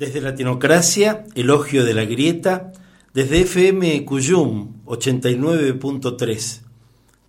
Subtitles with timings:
[0.00, 2.72] Desde Latinocracia, Elogio de la Grieta,
[3.12, 6.62] desde FM Cuyum 89.3,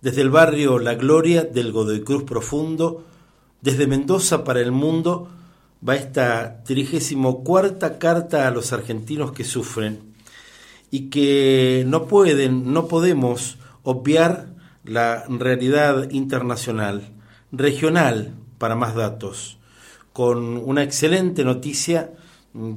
[0.00, 3.04] desde el barrio La Gloria del Godoy Cruz Profundo,
[3.60, 5.28] desde Mendoza para el mundo,
[5.86, 10.14] va esta 34 carta a los argentinos que sufren
[10.90, 14.46] y que no pueden, no podemos obviar
[14.82, 17.12] la realidad internacional,
[17.52, 19.58] regional, para más datos,
[20.14, 22.12] con una excelente noticia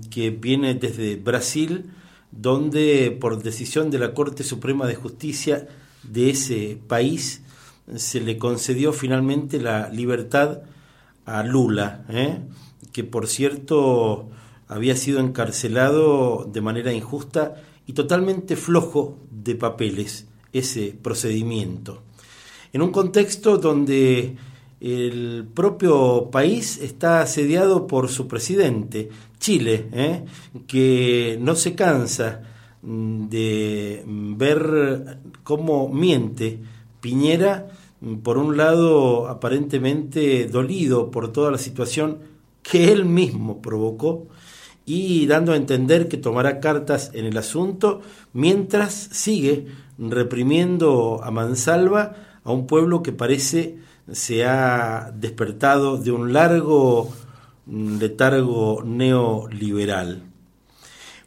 [0.10, 1.92] que viene desde Brasil,
[2.32, 5.68] donde por decisión de la Corte Suprema de Justicia
[6.04, 7.42] de ese país
[7.96, 10.62] se le concedió finalmente la libertad
[11.26, 12.40] a Lula, ¿eh?
[12.92, 14.30] que por cierto
[14.68, 22.02] había sido encarcelado de manera injusta y totalmente flojo de papeles ese procedimiento.
[22.74, 24.36] En un contexto donde
[24.80, 29.10] el propio país está asediado por su presidente,
[29.46, 30.26] Chile, ¿eh?
[30.66, 32.42] que no se cansa
[32.82, 36.62] mm, de ver cómo miente
[37.00, 37.68] Piñera,
[38.02, 42.22] mm, por un lado aparentemente dolido por toda la situación
[42.64, 44.30] que él mismo provocó
[44.84, 48.02] y dando a entender que tomará cartas en el asunto
[48.34, 49.68] mientras sigue
[50.00, 53.78] reprimiendo a mansalva a un pueblo que parece
[54.12, 57.14] se ha despertado de un largo
[57.68, 60.24] letargo neoliberal.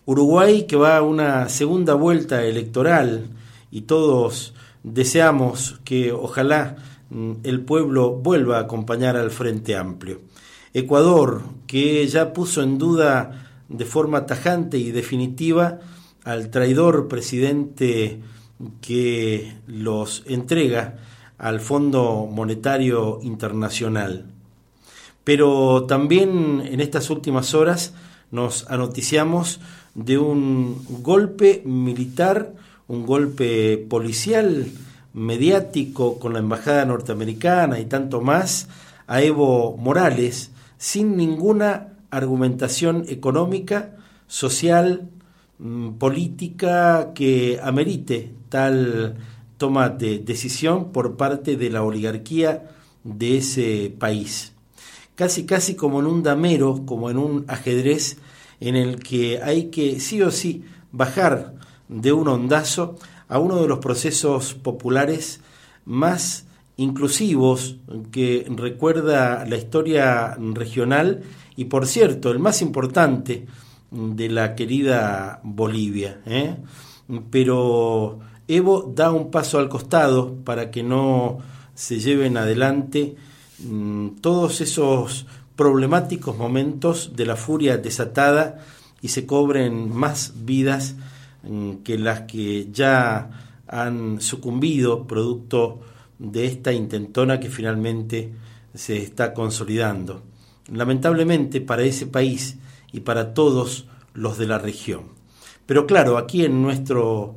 [0.07, 3.29] Uruguay que va a una segunda vuelta electoral
[3.71, 6.77] y todos deseamos que ojalá
[7.11, 10.21] mm, el pueblo vuelva a acompañar al Frente Amplio.
[10.73, 15.81] Ecuador que ya puso en duda de forma tajante y definitiva
[16.25, 18.21] al traidor presidente
[18.81, 20.97] que los entrega
[21.37, 24.38] al Fondo Monetario Internacional.
[25.29, 27.93] Pero también en estas últimas horas
[28.31, 29.61] nos anoticiamos
[29.95, 32.55] de un golpe militar,
[32.87, 34.69] un golpe policial,
[35.13, 38.71] mediático con la embajada norteamericana y tanto más
[39.07, 43.97] a Evo Morales sin ninguna argumentación económica,
[44.29, 45.11] social,
[45.59, 49.19] mm, política que amerite tal
[49.59, 52.71] toma de decisión por parte de la oligarquía
[53.05, 54.55] de ese país.
[55.19, 58.19] Casi, casi como en un damero, como en un ajedrez,
[58.61, 60.63] en el que hay que sí o sí
[60.93, 61.55] bajar
[61.89, 62.95] de un ondazo
[63.27, 65.41] a uno de los procesos populares
[65.85, 66.47] más
[66.77, 67.79] inclusivos
[68.13, 71.25] que recuerda la historia regional
[71.57, 73.47] y por cierto el más importante
[73.91, 76.21] de la querida Bolivia.
[76.27, 76.55] ¿eh?
[77.33, 81.39] Pero Evo da un paso al costado para que no
[81.75, 83.17] se lleven adelante
[83.61, 85.27] mm, todos esos
[85.57, 88.65] problemáticos momentos de la furia desatada
[89.03, 90.95] y se cobren más vidas
[91.43, 95.81] mm, que las que ya han sucumbido producto
[96.19, 98.33] de esta intentona que finalmente
[98.75, 100.23] se está consolidando.
[100.73, 102.57] Lamentablemente para ese país
[102.93, 105.19] y para todos los de la región.
[105.67, 107.37] Pero claro, aquí en nuestro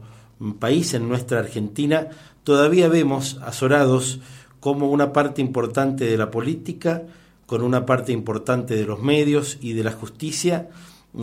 [0.59, 2.07] país, en nuestra Argentina,
[2.43, 4.19] todavía vemos azorados
[4.61, 7.03] como una parte importante de la política,
[7.45, 10.69] con una parte importante de los medios y de la justicia,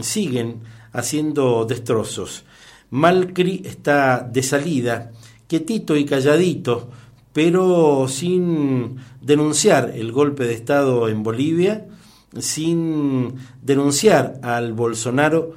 [0.03, 0.57] siguen
[0.93, 2.45] haciendo destrozos.
[2.91, 5.13] Malcri está de salida,
[5.47, 6.91] quietito y calladito,
[7.33, 11.87] pero sin denunciar el golpe de Estado en Bolivia,
[12.37, 15.55] sin denunciar al Bolsonaro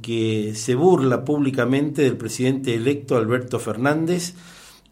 [0.00, 4.34] que se burla públicamente del presidente electo Alberto Fernández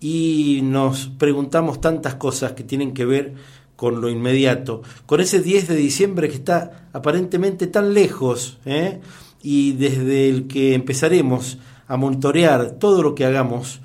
[0.00, 3.34] y nos preguntamos tantas cosas que tienen que ver
[3.76, 9.00] con lo inmediato, con ese 10 de diciembre que está aparentemente tan lejos ¿eh?
[9.42, 13.80] y desde el que empezaremos a monitorear todo lo que hagamos,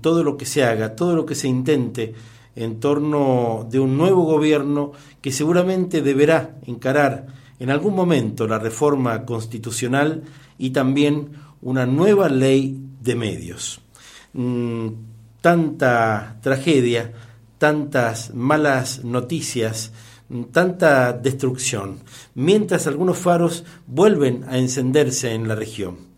[0.00, 2.14] todo lo que se haga, todo lo que se intente
[2.56, 7.26] en torno de un nuevo gobierno que seguramente deberá encarar
[7.60, 10.24] en algún momento la reforma constitucional
[10.58, 11.30] y también
[11.62, 13.80] una nueva ley de medios.
[14.32, 14.88] Mm,
[15.40, 17.12] tanta tragedia,
[17.58, 19.92] tantas malas noticias,
[20.52, 22.00] tanta destrucción,
[22.34, 26.08] mientras algunos faros vuelven a encenderse en la región.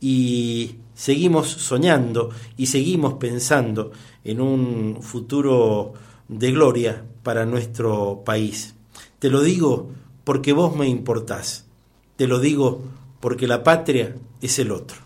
[0.00, 3.92] Y seguimos soñando y seguimos pensando
[4.22, 5.94] en un futuro
[6.28, 8.74] de gloria para nuestro país.
[9.18, 9.90] Te lo digo
[10.24, 11.66] porque vos me importás.
[12.16, 12.82] Te lo digo
[13.20, 14.98] porque la patria es el otro.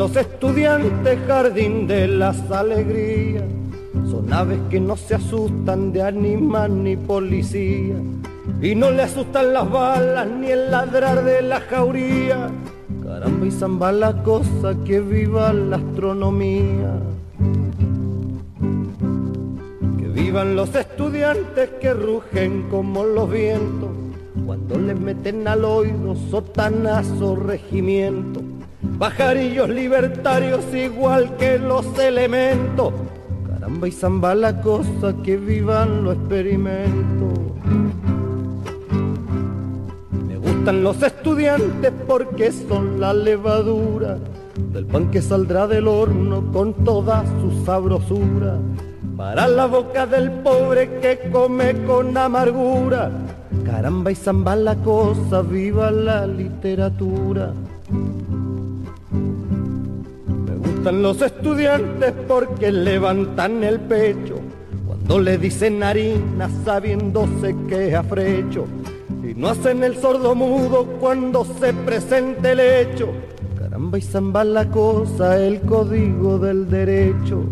[0.00, 3.44] Los estudiantes, jardín de las alegrías.
[4.10, 7.96] Son aves que no se asustan de animal ni policía.
[8.62, 12.48] Y no le asustan las balas ni el ladrar de la jauría.
[13.04, 16.92] Caramba y zamba la cosa que viva la astronomía.
[19.98, 23.90] Que vivan los estudiantes que rugen como los vientos.
[24.46, 28.39] Cuando les meten al oído sotanazo regimiento
[29.00, 32.92] pajarillos libertarios igual que los elementos.
[33.48, 37.38] Caramba y zamba la cosa que vivan los experimentos.
[40.28, 44.18] Me gustan los estudiantes porque son la levadura
[44.70, 48.58] del pan que saldrá del horno con toda su sabrosura.
[49.16, 53.10] Para la boca del pobre que come con amargura.
[53.64, 57.54] Caramba y zamba la cosa, viva la literatura.
[60.90, 64.40] Están los estudiantes porque levantan el pecho
[64.88, 68.64] cuando le dicen harina sabiéndose que es afrecho
[69.22, 73.06] y no hacen el sordo mudo cuando se presente el hecho.
[73.56, 77.44] Caramba y zamba la cosa, el código del derecho.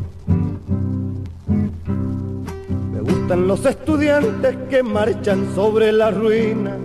[2.92, 6.76] Me gustan los estudiantes que marchan sobre la ruina,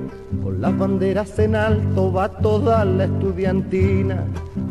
[0.43, 4.23] con las banderas en alto va toda la estudiantina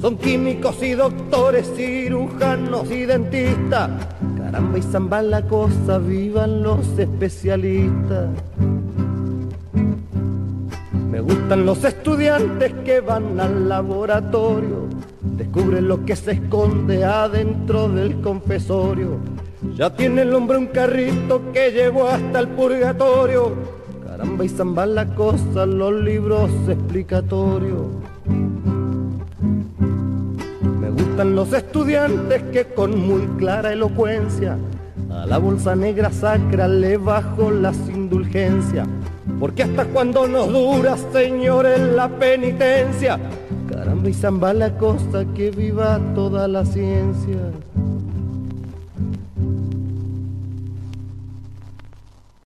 [0.03, 3.89] son químicos y doctores, cirujanos y dentistas.
[4.37, 8.29] Caramba y zamba la cosa, vivan los especialistas.
[11.09, 14.89] Me gustan los estudiantes que van al laboratorio,
[15.23, 19.19] descubren lo que se esconde adentro del confesorio.
[19.77, 23.53] Ya tiene el hombre un carrito que llevó hasta el purgatorio.
[24.05, 27.87] Caramba y zamba la cosa, los libros explicatorios
[31.13, 34.57] gustan los estudiantes que con muy clara elocuencia
[35.11, 38.89] a la bolsa negra sacra le bajo las indulgencias.
[39.39, 43.19] Porque hasta cuando nos dura, señores, la penitencia.
[43.69, 47.37] Caramba y zamba la cosa que viva toda la ciencia.